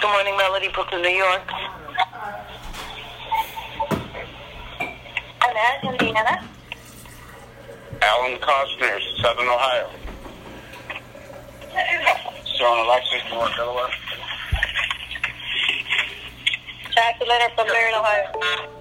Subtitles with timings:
[0.00, 1.42] Good morning, Melody, Brooklyn, New York.
[5.42, 6.42] Hello, Indiana.
[8.00, 9.90] Alan Costner, Southern Ohio.
[12.56, 13.84] Sean Alexis, North Delaware.
[13.84, 13.90] Uh?
[16.94, 18.79] Jackie Leonard from Marion, Ohio.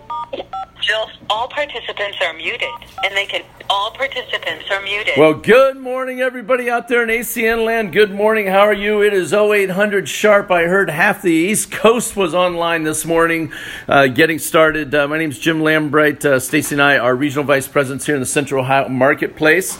[1.30, 2.68] All participants are muted,
[3.04, 3.44] and they can.
[3.70, 5.14] All participants are muted.
[5.18, 7.94] Well, good morning, everybody out there in ACN land.
[7.94, 8.48] Good morning.
[8.48, 9.04] How are you?
[9.04, 10.50] It is 0800 sharp.
[10.50, 13.54] I heard half the East Coast was online this morning,
[13.88, 14.96] uh, getting started.
[14.96, 16.26] Uh, my name is Jim Lambright.
[16.26, 19.77] Uh, Stacy and I are regional vice presidents here in the Central Ohio Marketplace.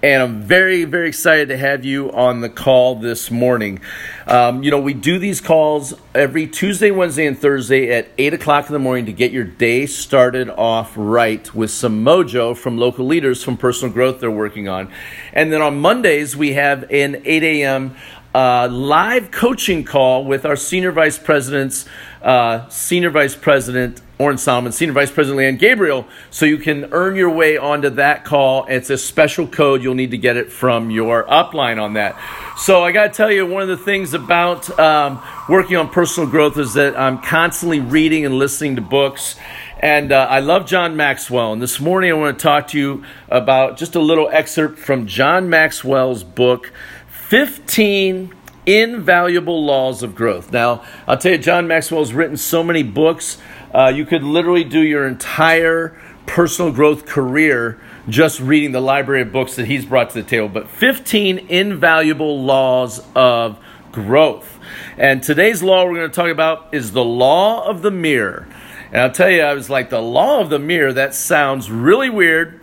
[0.00, 3.80] And I'm very, very excited to have you on the call this morning.
[4.28, 8.68] Um, you know, we do these calls every Tuesday, Wednesday, and Thursday at 8 o'clock
[8.68, 13.06] in the morning to get your day started off right with some mojo from local
[13.06, 14.88] leaders from personal growth they're working on.
[15.32, 17.96] And then on Mondays, we have an 8 a.m.
[18.32, 21.86] Uh, live coaching call with our senior vice presidents,
[22.22, 27.14] uh, senior vice president Orrin Solomon, Senior Vice President Leanne Gabriel, so you can earn
[27.14, 28.66] your way onto that call.
[28.66, 29.82] It's a special code.
[29.82, 32.20] You'll need to get it from your upline on that.
[32.58, 36.28] So I got to tell you, one of the things about um, working on personal
[36.28, 39.36] growth is that I'm constantly reading and listening to books.
[39.78, 41.52] And uh, I love John Maxwell.
[41.52, 45.06] And this morning I want to talk to you about just a little excerpt from
[45.06, 46.72] John Maxwell's book,
[47.08, 48.34] 15
[48.66, 50.52] Invaluable Laws of Growth.
[50.52, 53.38] Now, I'll tell you, John Maxwell's written so many books.
[53.72, 59.32] Uh, you could literally do your entire personal growth career just reading the library of
[59.32, 60.48] books that he's brought to the table.
[60.48, 63.58] But 15 invaluable laws of
[63.92, 64.58] growth.
[64.96, 68.46] And today's law we're going to talk about is the law of the mirror.
[68.90, 72.08] And I'll tell you, I was like, the law of the mirror, that sounds really
[72.08, 72.60] weird,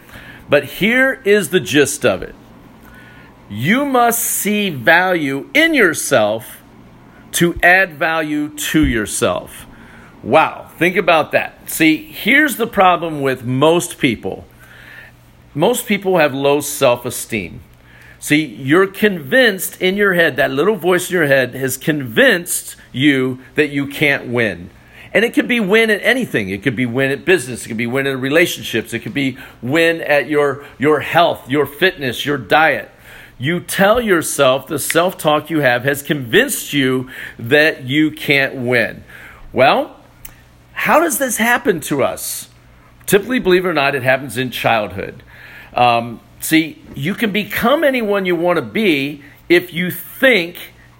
[0.49, 2.35] but here is the gist of it.
[3.47, 6.63] You must see value in yourself
[7.33, 9.67] to add value to yourself.
[10.23, 11.69] Wow, think about that.
[11.69, 14.45] See, here's the problem with most people
[15.55, 17.61] most people have low self esteem.
[18.19, 23.39] See, you're convinced in your head, that little voice in your head has convinced you
[23.55, 24.69] that you can't win.
[25.13, 26.49] And it could be win at anything.
[26.49, 27.65] It could be win at business.
[27.65, 28.93] It could be win in relationships.
[28.93, 32.91] It could be win at your, your health, your fitness, your diet.
[33.37, 37.09] You tell yourself, the self talk you have has convinced you
[37.39, 39.03] that you can't win.
[39.53, 39.94] Well,
[40.75, 42.49] how does this happen to us?
[43.07, 45.23] Typically, believe it or not, it happens in childhood.
[45.73, 50.57] Um, see, you can become anyone you want to be if you think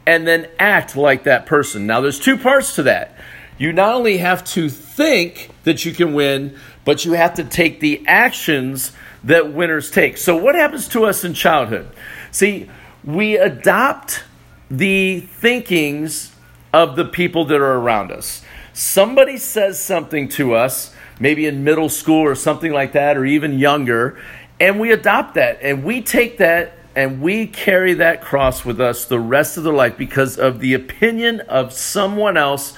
[0.07, 1.85] and then act like that person.
[1.85, 3.15] Now, there's two parts to that.
[3.57, 7.79] You not only have to think that you can win, but you have to take
[7.79, 8.91] the actions
[9.23, 10.17] that winners take.
[10.17, 11.89] So, what happens to us in childhood?
[12.31, 12.69] See,
[13.03, 14.23] we adopt
[14.71, 16.33] the thinkings
[16.73, 18.41] of the people that are around us
[18.75, 23.57] somebody says something to us, maybe in middle school or something like that, or even
[23.57, 24.19] younger,
[24.59, 29.05] and we adopt that and we take that and we carry that cross with us
[29.05, 32.77] the rest of the life because of the opinion of someone else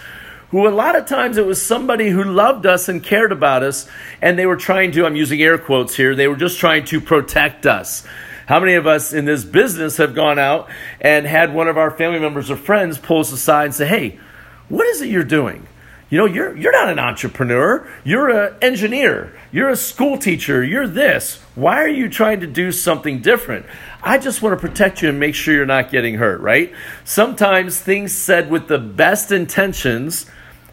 [0.50, 3.88] who a lot of times it was somebody who loved us and cared about us
[4.22, 7.00] and they were trying to i'm using air quotes here they were just trying to
[7.00, 8.04] protect us.
[8.48, 10.70] How many of us in this business have gone out
[11.02, 14.20] and had one of our family members or friends pull us aside and say hey
[14.68, 15.68] what is it you're doing
[16.10, 17.88] you know, you're, you're not an entrepreneur.
[18.06, 19.38] You're an engineer.
[19.52, 20.64] You're a school teacher.
[20.64, 21.42] You're this.
[21.56, 23.66] Why are you trying to do something different?
[24.02, 26.74] I just want to protect you and make sure you're not getting hurt, right?
[27.04, 30.28] Sometimes things said with the best intentions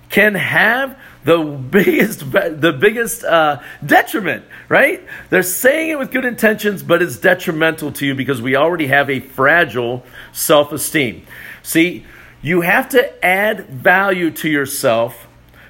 [0.09, 6.83] can have the biggest the biggest uh, detriment right they're saying it with good intentions
[6.83, 11.27] but it's detrimental to you because we already have a fragile self-esteem
[11.63, 12.05] see
[12.45, 15.27] you have to add value to yourself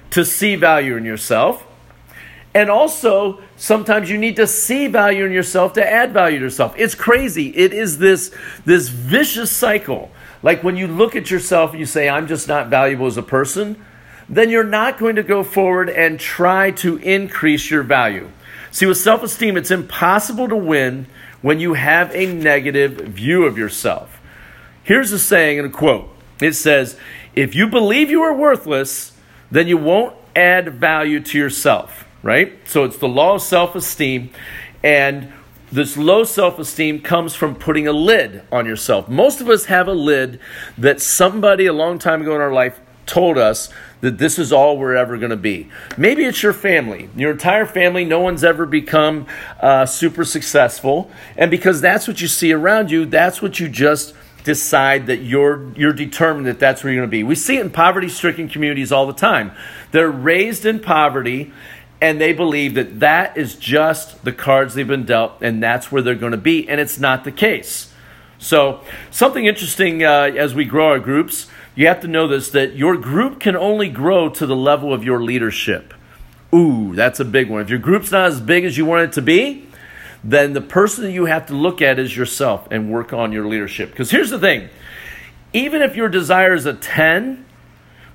[0.09, 1.65] to see value in yourself.
[2.53, 6.75] And also, sometimes you need to see value in yourself to add value to yourself.
[6.77, 7.47] It's crazy.
[7.55, 10.11] It is this, this vicious cycle.
[10.43, 13.23] Like when you look at yourself and you say, I'm just not valuable as a
[13.23, 13.81] person,
[14.27, 18.29] then you're not going to go forward and try to increase your value.
[18.71, 21.07] See, with self esteem, it's impossible to win
[21.41, 24.19] when you have a negative view of yourself.
[24.83, 26.97] Here's a saying and a quote it says,
[27.35, 29.13] if you believe you are worthless,
[29.51, 32.53] then you won't add value to yourself, right?
[32.67, 34.31] So it's the law of self esteem.
[34.83, 35.31] And
[35.71, 39.09] this low self esteem comes from putting a lid on yourself.
[39.09, 40.39] Most of us have a lid
[40.77, 43.69] that somebody a long time ago in our life told us
[44.01, 45.69] that this is all we're ever going to be.
[45.97, 48.03] Maybe it's your family, your entire family.
[48.05, 49.27] No one's ever become
[49.59, 51.11] uh, super successful.
[51.37, 54.13] And because that's what you see around you, that's what you just
[54.45, 57.23] decide that you're you're determined that that's where you're going to be.
[57.23, 59.51] We see it in poverty-stricken communities all the time.
[59.91, 61.51] They're raised in poverty
[61.99, 66.01] and they believe that that is just the cards they've been dealt and that's where
[66.01, 67.91] they're going to be and it's not the case.
[68.37, 68.81] So,
[69.11, 72.95] something interesting uh, as we grow our groups, you have to know this that your
[72.95, 75.93] group can only grow to the level of your leadership.
[76.53, 77.61] Ooh, that's a big one.
[77.61, 79.64] If your group's not as big as you want it to be,
[80.25, 83.91] then the person you have to look at is yourself and work on your leadership.
[83.91, 84.69] Because here's the thing
[85.53, 87.45] even if your desire is a 10,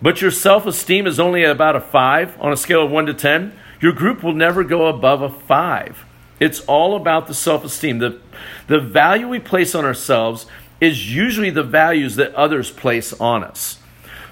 [0.02, 3.06] but your self esteem is only at about a 5 on a scale of 1
[3.06, 6.04] to 10, your group will never go above a 5.
[6.40, 7.98] It's all about the self esteem.
[7.98, 8.20] The,
[8.66, 10.46] the value we place on ourselves
[10.80, 13.78] is usually the values that others place on us.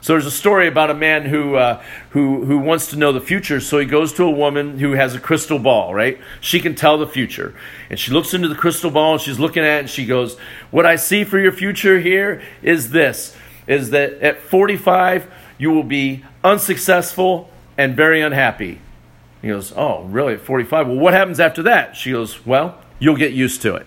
[0.00, 3.20] So there's a story about a man who, uh, who, who wants to know the
[3.20, 3.60] future.
[3.60, 6.18] So he goes to a woman who has a crystal ball, right?
[6.40, 7.54] She can tell the future.
[7.90, 10.38] And she looks into the crystal ball and she's looking at it and she goes,
[10.70, 13.36] What I see for your future here is this
[13.66, 18.80] is that at 45, you will be unsuccessful and very unhappy.
[19.42, 20.34] He goes, Oh, really?
[20.34, 20.88] At 45?
[20.88, 21.96] Well, what happens after that?
[21.96, 23.86] She goes, Well, you'll get used to it.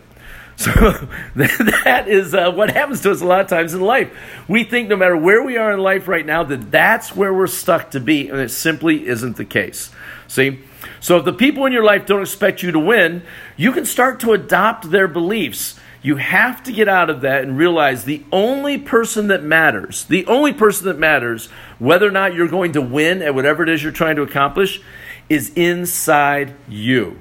[0.61, 0.71] So
[1.35, 4.11] that is uh, what happens to us a lot of times in life.
[4.47, 7.47] We think no matter where we are in life right now that that's where we're
[7.47, 9.89] stuck to be, and it simply isn't the case.
[10.27, 10.59] See?
[10.99, 13.23] So if the people in your life don't expect you to win,
[13.57, 15.79] you can start to adopt their beliefs.
[16.03, 20.27] You have to get out of that and realize the only person that matters, the
[20.27, 21.47] only person that matters,
[21.79, 24.79] whether or not you're going to win at whatever it is you're trying to accomplish,
[25.27, 27.19] is inside you.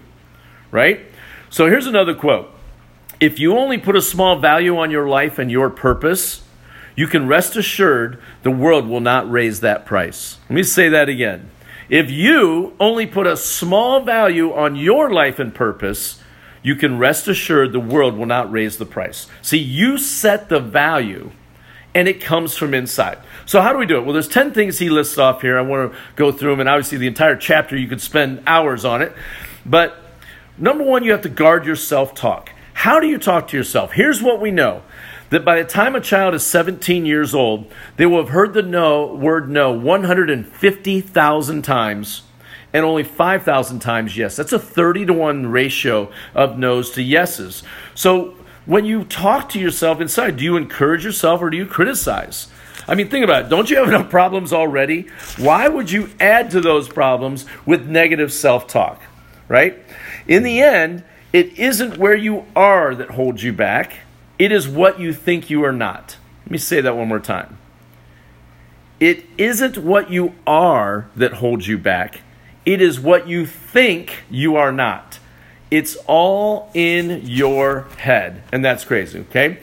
[0.71, 1.07] Right?
[1.49, 2.55] So here's another quote.
[3.21, 6.43] If you only put a small value on your life and your purpose,
[6.97, 10.39] you can rest assured the world will not raise that price.
[10.49, 11.51] Let me say that again.
[11.91, 16.23] If you only put a small value on your life and purpose,
[16.63, 19.27] you can rest assured the world will not raise the price.
[19.43, 21.31] See, you set the value
[21.95, 23.19] and it comes from inside.
[23.45, 24.05] So how do we do it?
[24.05, 25.59] Well, there's 10 things he lists off here.
[25.59, 28.87] I want to go through them and obviously the entire chapter you could spend hours
[28.87, 29.13] on it.
[29.67, 29.99] But
[30.57, 32.53] number 1, you have to guard your self-talk.
[32.81, 33.93] How do you talk to yourself?
[33.93, 34.81] Here's what we know
[35.29, 38.63] that by the time a child is 17 years old, they will have heard the
[38.63, 42.23] no word no 150,000 times
[42.73, 44.35] and only 5,000 times yes.
[44.35, 47.63] That's a 30 to 1 ratio of no's to yeses.
[47.95, 48.35] So
[48.65, 52.49] when you talk to yourself inside, do you encourage yourself or do you criticize?
[52.89, 53.49] I mean, think about it.
[53.51, 55.03] Don't you have enough problems already?
[55.37, 59.03] Why would you add to those problems with negative self talk?
[59.49, 59.79] Right?
[60.27, 64.01] In the end, it isn't where you are that holds you back,
[64.39, 66.17] it is what you think you are not.
[66.45, 67.59] Let me say that one more time.
[68.99, 72.21] It isn't what you are that holds you back,
[72.67, 75.19] it is what you think you are not.
[75.71, 78.43] It's all in your head.
[78.51, 79.59] And that's crazy, okay?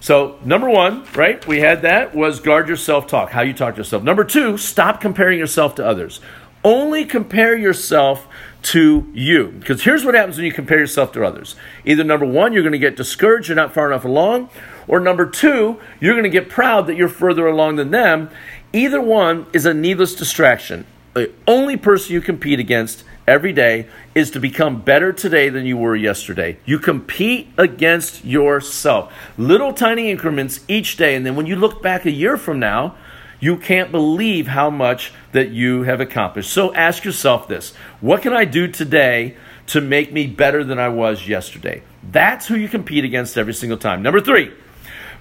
[0.00, 3.74] So, number one, right, we had that was guard your self talk, how you talk
[3.74, 4.02] to yourself.
[4.02, 6.20] Number two, stop comparing yourself to others.
[6.62, 8.28] Only compare yourself
[8.62, 9.48] to you.
[9.48, 11.56] Because here's what happens when you compare yourself to others.
[11.84, 14.50] Either number one, you're going to get discouraged, you're not far enough along,
[14.86, 18.30] or number two, you're going to get proud that you're further along than them.
[18.72, 20.84] Either one is a needless distraction.
[21.14, 25.76] The only person you compete against every day is to become better today than you
[25.76, 26.58] were yesterday.
[26.64, 29.12] You compete against yourself.
[29.38, 32.94] Little tiny increments each day, and then when you look back a year from now,
[33.40, 36.52] you can't believe how much that you have accomplished.
[36.52, 39.36] So ask yourself this what can I do today
[39.68, 41.82] to make me better than I was yesterday?
[42.02, 44.02] That's who you compete against every single time.
[44.02, 44.52] Number three,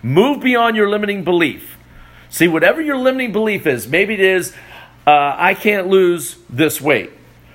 [0.03, 1.77] move beyond your limiting belief.
[2.29, 4.53] See, whatever your limiting belief is, maybe it is,
[5.07, 7.11] uh, I can't lose this weight.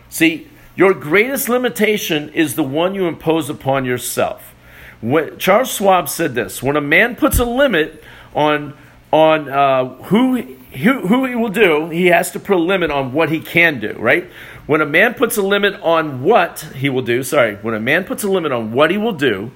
[0.09, 4.55] See, your greatest limitation is the one you impose upon yourself.
[5.01, 8.03] When, Charles Schwab said this when a man puts a limit
[8.35, 8.77] on
[9.15, 13.13] on uh, who, who, who he will do, he has to put a limit on
[13.13, 14.29] what he can do, right?
[14.67, 18.03] When a man puts a limit on what he will do, sorry, when a man
[18.03, 19.53] puts a limit on what he will do,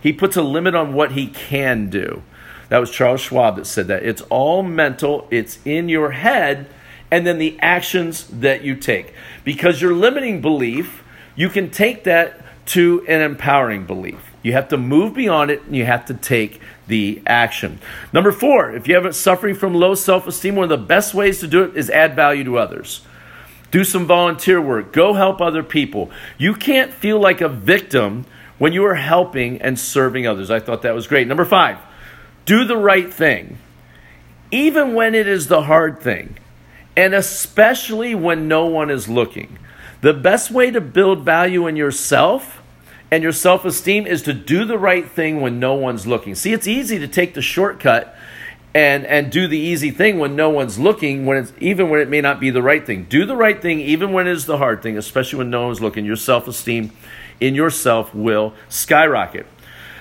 [0.00, 2.22] he puts a limit on what he can do.
[2.70, 4.04] That was Charles Schwab that said that.
[4.04, 6.66] It's all mental, it's in your head,
[7.10, 9.12] and then the actions that you take.
[9.44, 11.04] Because your limiting belief,
[11.36, 14.33] you can take that to an empowering belief.
[14.44, 17.80] You have to move beyond it and you have to take the action.
[18.12, 21.40] Number four, if you have suffering from low self esteem, one of the best ways
[21.40, 23.00] to do it is add value to others.
[23.70, 24.92] Do some volunteer work.
[24.92, 26.10] Go help other people.
[26.36, 28.26] You can't feel like a victim
[28.58, 30.50] when you are helping and serving others.
[30.50, 31.26] I thought that was great.
[31.26, 31.78] Number five,
[32.44, 33.58] do the right thing,
[34.50, 36.36] even when it is the hard thing,
[36.94, 39.58] and especially when no one is looking.
[40.02, 42.60] The best way to build value in yourself
[43.14, 46.34] and your self esteem is to do the right thing when no one's looking.
[46.34, 48.16] See, it's easy to take the shortcut
[48.74, 52.08] and and do the easy thing when no one's looking when it's even when it
[52.08, 53.04] may not be the right thing.
[53.04, 55.80] Do the right thing even when it is the hard thing especially when no one's
[55.80, 56.04] looking.
[56.04, 56.90] Your self-esteem
[57.38, 59.46] in yourself will skyrocket.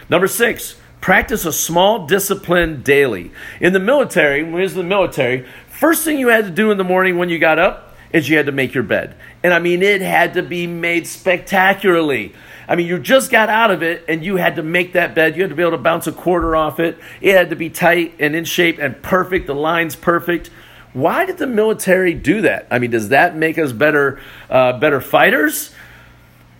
[0.10, 3.32] Number six practice a small discipline daily.
[3.62, 6.72] In the military when we was in the military first thing you had to do
[6.72, 9.54] in the morning when you got up is you had to make your bed and
[9.54, 12.34] i mean it had to be made spectacularly
[12.68, 15.36] I mean, you just got out of it and you had to make that bed.
[15.36, 16.98] You had to be able to bounce a quarter off it.
[17.22, 19.48] It had to be tight and in shape and perfect.
[19.48, 20.50] The line's perfect.
[20.94, 22.68] Why did the military do that?
[22.72, 24.20] I mean, does that make us better,
[24.50, 25.74] uh, better fighters?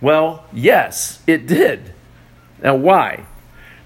[0.00, 1.94] Well, yes, it did.
[2.62, 3.26] Now, why?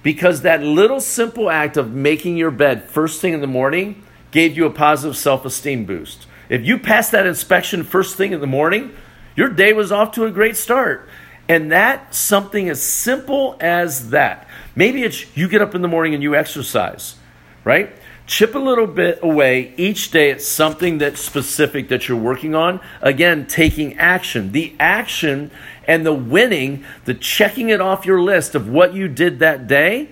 [0.02, 4.56] Because that little simple act of making your bed first thing in the morning gave
[4.56, 6.26] you a positive self esteem boost.
[6.48, 8.94] If you passed that inspection first thing in the morning,
[9.36, 11.08] your day was off to a great start.
[11.48, 14.46] And that something as simple as that.
[14.76, 17.16] Maybe it's you get up in the morning and you exercise,
[17.64, 17.90] right?
[18.26, 22.80] Chip a little bit away each day at something that's specific that you're working on.
[23.00, 24.52] Again, taking action.
[24.52, 25.50] The action
[25.86, 30.10] and the winning, the checking it off your list of what you did that day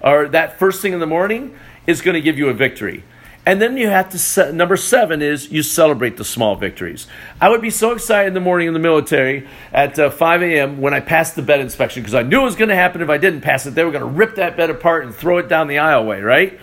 [0.00, 1.54] or that first thing in the morning
[1.86, 3.04] is going to give you a victory.
[3.46, 7.06] And then you have to set, number seven is you celebrate the small victories.
[7.40, 10.80] I would be so excited in the morning in the military at uh, 5 a.m.
[10.80, 13.08] when I passed the bed inspection because I knew it was going to happen if
[13.08, 13.74] I didn't pass it.
[13.74, 16.60] They were going to rip that bed apart and throw it down the aisleway, right?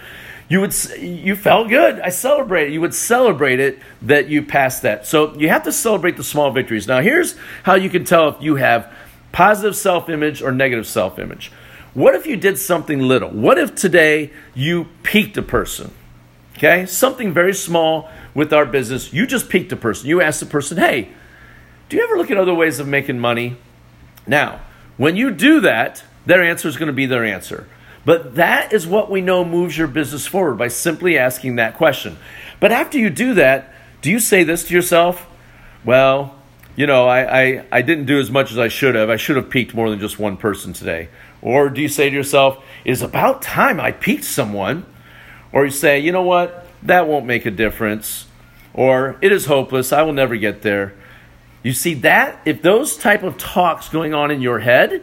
[0.50, 2.00] You would you felt good.
[2.00, 2.74] I celebrated.
[2.74, 5.06] You would celebrate it that you passed that.
[5.06, 6.88] So you have to celebrate the small victories.
[6.88, 8.94] Now here's how you can tell if you have
[9.34, 11.52] positive self-image or negative self-image.
[11.94, 13.30] What if you did something little?
[13.30, 15.92] What if today you piqued a person?
[16.58, 16.86] Okay?
[16.86, 19.14] Something very small with our business.
[19.14, 20.10] You just piqued a person.
[20.10, 21.10] You asked the person, hey,
[21.90, 23.58] do you ever look at other ways of making money?
[24.26, 24.62] Now,
[24.98, 27.68] when you do that, their answer is going to be their answer.
[28.04, 32.18] But that is what we know moves your business forward by simply asking that question.
[32.60, 35.28] But after you do that, do you say this to yourself?
[35.86, 36.36] Well,
[36.76, 39.10] you know, I, I, I didn't do as much as I should have.
[39.10, 41.10] I should have piqued more than just one person today.
[41.42, 44.86] Or do you say to yourself, it's about time I piqued someone?
[45.58, 48.28] Or you say, you know what, that won't make a difference.
[48.76, 50.94] Or it is hopeless, I will never get there.
[51.64, 52.40] You see that?
[52.46, 55.02] If those type of talks going on in your head,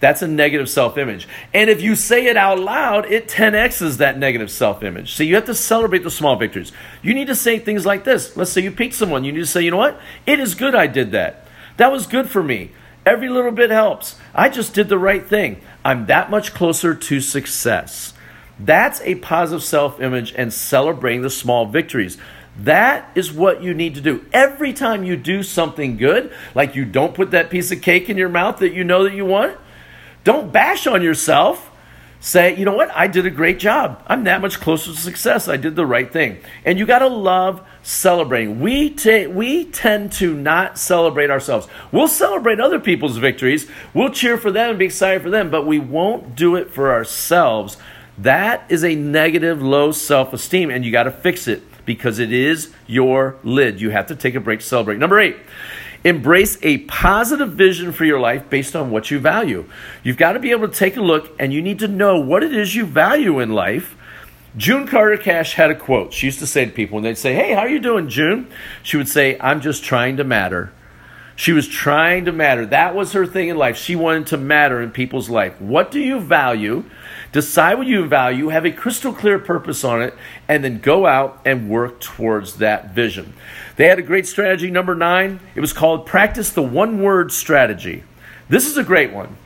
[0.00, 1.28] that's a negative self image.
[1.54, 5.14] And if you say it out loud, it 10x's that negative self image.
[5.14, 6.72] So you have to celebrate the small victories.
[7.00, 8.36] You need to say things like this.
[8.36, 9.22] Let's say you picked someone.
[9.22, 10.00] You need to say, you know what?
[10.26, 11.46] It is good I did that.
[11.76, 12.72] That was good for me.
[13.06, 14.16] Every little bit helps.
[14.34, 15.60] I just did the right thing.
[15.84, 18.13] I'm that much closer to success.
[18.58, 22.18] That's a positive self image and celebrating the small victories.
[22.58, 24.24] That is what you need to do.
[24.32, 28.16] Every time you do something good, like you don't put that piece of cake in
[28.16, 29.58] your mouth that you know that you want,
[30.22, 31.70] don't bash on yourself.
[32.20, 32.90] Say, you know what?
[32.92, 34.02] I did a great job.
[34.06, 35.46] I'm that much closer to success.
[35.46, 36.38] I did the right thing.
[36.64, 38.60] And you got to love celebrating.
[38.60, 41.68] We, ta- we tend to not celebrate ourselves.
[41.92, 43.68] We'll celebrate other people's victories.
[43.92, 46.92] We'll cheer for them and be excited for them, but we won't do it for
[46.92, 47.76] ourselves
[48.18, 52.32] that is a negative, low self esteem, and you got to fix it because it
[52.32, 53.80] is your lid.
[53.80, 54.98] You have to take a break to celebrate.
[54.98, 55.36] Number eight,
[56.04, 59.64] embrace a positive vision for your life based on what you value.
[60.02, 62.42] You've got to be able to take a look and you need to know what
[62.42, 63.96] it is you value in life.
[64.56, 66.12] June Carter Cash had a quote.
[66.12, 68.48] She used to say to people when they'd say, Hey, how are you doing, June?
[68.84, 70.72] She would say, I'm just trying to matter.
[71.36, 72.64] She was trying to matter.
[72.66, 73.76] That was her thing in life.
[73.76, 75.60] She wanted to matter in people's life.
[75.60, 76.84] What do you value?
[77.32, 80.14] Decide what you value, have a crystal clear purpose on it,
[80.46, 83.34] and then go out and work towards that vision.
[83.74, 85.40] They had a great strategy, number nine.
[85.56, 88.04] It was called Practice the One Word Strategy.
[88.48, 89.36] This is a great one.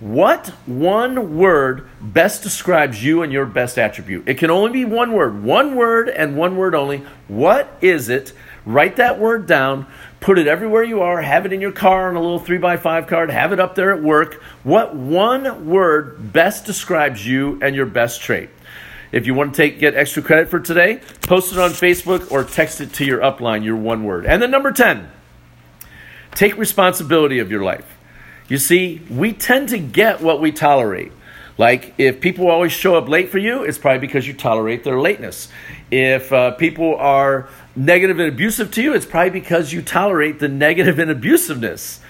[0.00, 4.28] What one word best describes you and your best attribute?
[4.28, 7.02] It can only be one word, one word and one word only.
[7.26, 8.32] What is it?
[8.64, 9.86] Write that word down.
[10.20, 11.22] Put it everywhere you are.
[11.22, 13.30] Have it in your car on a little 3x5 card.
[13.30, 14.42] Have it up there at work.
[14.64, 18.50] What one word best describes you and your best trait?
[19.12, 22.44] If you want to take get extra credit for today, post it on Facebook or
[22.44, 24.26] text it to your upline, your one word.
[24.26, 25.08] And then number 10,
[26.34, 27.96] take responsibility of your life.
[28.48, 31.12] You see, we tend to get what we tolerate.
[31.58, 35.00] Like, if people always show up late for you, it's probably because you tolerate their
[35.00, 35.48] lateness.
[35.90, 40.48] If uh, people are negative and abusive to you, it's probably because you tolerate the
[40.48, 42.00] negative and abusiveness,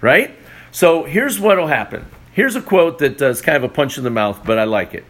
[0.00, 0.34] right?
[0.70, 2.06] So here's what will happen.
[2.32, 4.64] Here's a quote that uh, is kind of a punch in the mouth, but I
[4.64, 5.04] like it.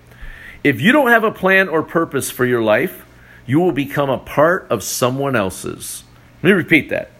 [0.64, 3.06] If you don't have a plan or purpose for your life,
[3.46, 6.04] you will become a part of someone else's.
[6.42, 7.10] Let me repeat that.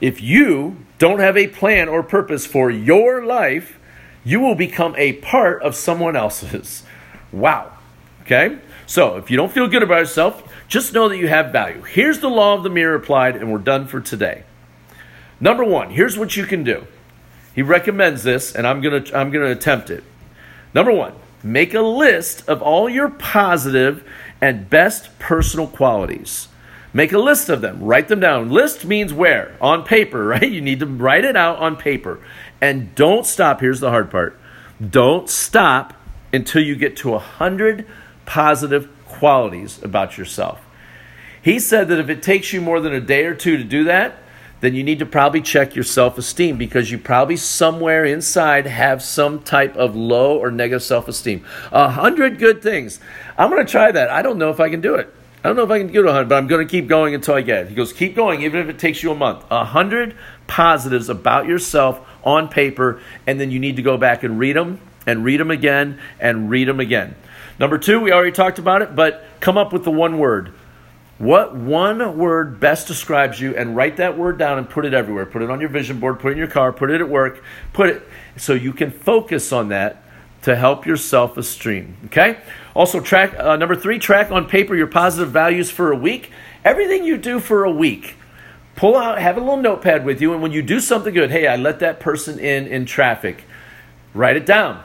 [0.00, 3.78] If you don't have a plan or purpose for your life,
[4.24, 6.82] you will become a part of someone else's.
[7.30, 7.72] Wow.
[8.22, 8.58] Okay?
[8.86, 11.82] So if you don't feel good about yourself, just know that you have value.
[11.82, 14.44] Here's the law of the mirror applied, and we're done for today.
[15.38, 16.86] Number one, here's what you can do.
[17.54, 20.02] He recommends this, and I'm gonna I'm gonna attempt it.
[20.72, 21.12] Number one,
[21.42, 24.02] make a list of all your positive
[24.40, 26.48] and best personal qualities.
[26.94, 27.82] Make a list of them.
[27.82, 28.48] Write them down.
[28.48, 29.54] List means where?
[29.60, 30.50] On paper, right?
[30.50, 32.18] You need to write it out on paper.
[32.62, 33.60] And don't stop.
[33.60, 34.40] Here's the hard part.
[34.80, 35.92] Don't stop
[36.32, 37.86] until you get to a hundred
[38.24, 40.60] positive qualities about yourself.
[41.40, 43.84] He said that if it takes you more than a day or two to do
[43.84, 44.16] that,
[44.60, 49.02] then you need to probably check your self esteem because you probably somewhere inside have
[49.02, 51.44] some type of low or negative self esteem.
[51.72, 53.00] A hundred good things.
[53.36, 54.08] I'm going to try that.
[54.08, 55.12] I don't know if I can do it.
[55.44, 57.16] I don't know if I can get to 100, but I'm going to keep going
[57.16, 57.68] until I get it.
[57.70, 59.44] He goes, keep going, even if it takes you a month.
[59.50, 60.16] A hundred
[60.46, 64.80] positives about yourself on paper, and then you need to go back and read them,
[65.04, 67.16] and read them again, and read them again.
[67.62, 70.52] Number two, we already talked about it, but come up with the one word.
[71.18, 75.26] What one word best describes you, and write that word down and put it everywhere.
[75.26, 77.44] Put it on your vision board, put it in your car, put it at work,
[77.72, 78.02] put it
[78.36, 80.02] so you can focus on that
[80.42, 81.96] to help your self esteem.
[82.06, 82.40] Okay?
[82.74, 86.32] Also, track uh, number three, track on paper your positive values for a week.
[86.64, 88.16] Everything you do for a week,
[88.74, 91.46] pull out, have a little notepad with you, and when you do something good, hey,
[91.46, 93.44] I let that person in in traffic,
[94.14, 94.82] write it down.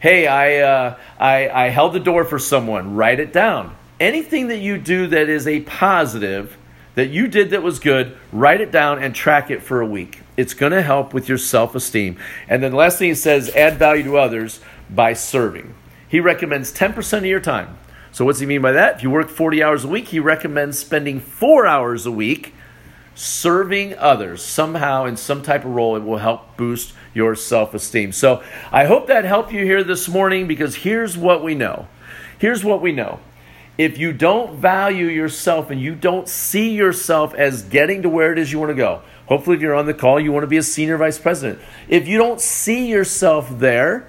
[0.00, 3.74] Hey, I, uh, I, I held the door for someone, write it down.
[3.98, 6.56] Anything that you do that is a positive,
[6.94, 10.20] that you did that was good, write it down and track it for a week.
[10.36, 12.16] It's going to help with your self esteem.
[12.48, 15.74] And then the last thing he says, add value to others by serving.
[16.08, 17.76] He recommends 10% of your time.
[18.12, 18.96] So, what's he mean by that?
[18.96, 22.54] If you work 40 hours a week, he recommends spending four hours a week
[23.16, 25.96] serving others somehow in some type of role.
[25.96, 28.12] It will help boost your self esteem.
[28.12, 31.88] So, I hope that helped you here this morning because here's what we know.
[32.38, 33.18] Here's what we know.
[33.76, 38.38] If you don't value yourself and you don't see yourself as getting to where it
[38.38, 40.56] is you want to go, hopefully, if you're on the call, you want to be
[40.56, 41.60] a senior vice president.
[41.88, 44.08] If you don't see yourself there,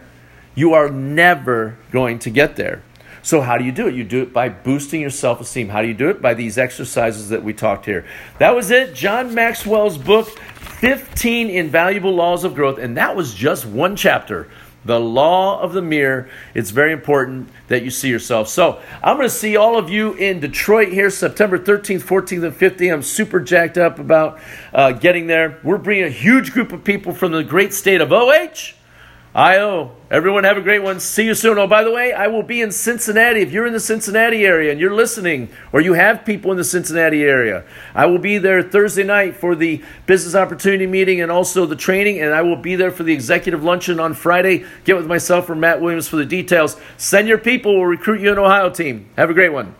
[0.54, 2.84] you are never going to get there.
[3.22, 3.96] So, how do you do it?
[3.96, 5.70] You do it by boosting your self esteem.
[5.70, 6.22] How do you do it?
[6.22, 8.06] By these exercises that we talked here.
[8.40, 8.94] That was it.
[8.94, 10.30] John Maxwell's book,
[10.80, 12.78] 15 Invaluable Laws of Growth.
[12.78, 14.50] And that was just one chapter.
[14.86, 16.30] The law of the mirror.
[16.54, 18.48] It's very important that you see yourself.
[18.48, 22.56] So, I'm going to see all of you in Detroit here September 13th, 14th, and
[22.56, 22.94] 15th.
[22.94, 24.40] I'm super jacked up about
[24.74, 25.60] uh, getting there.
[25.64, 28.79] We're bringing a huge group of people from the great state of OH.
[29.36, 29.92] IO.
[30.10, 31.00] Everyone have a great one.
[31.00, 31.60] See you soon.
[31.60, 33.42] Oh, by the way, I will be in Cincinnati.
[33.42, 36.64] If you're in the Cincinnati area and you're listening, or you have people in the
[36.64, 37.64] Cincinnati area,
[37.94, 42.20] I will be there Thursday night for the business opportunity meeting and also the training,
[42.20, 44.66] and I will be there for the executive luncheon on Friday.
[44.84, 46.76] Get with myself or Matt Williams for the details.
[46.98, 47.76] Send your people.
[47.76, 49.10] We'll recruit you an Ohio team.
[49.16, 49.76] Have a great one.